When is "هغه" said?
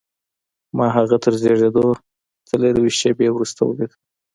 0.97-1.15